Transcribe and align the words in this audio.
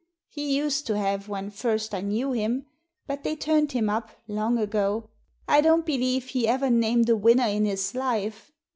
He 0.29 0.57
used 0.57 0.87
to 0.87 0.97
have 0.97 1.29
when 1.29 1.51
first 1.51 1.93
I 1.93 2.01
knew 2.01 2.31
him, 2.31 2.65
but 3.05 3.23
they 3.23 3.35
turned 3.35 3.73
him 3.73 3.87
up— 3.87 4.09
long 4.27 4.57
ago! 4.57 5.07
I 5.47 5.61
don't 5.61 5.85
believe 5.85 6.29
he 6.29 6.47
ever 6.47 6.71
named 6.71 7.07
a 7.07 7.15
winner 7.15 7.45
in 7.47 7.65
his 7.65 7.93
life. 7.93 8.51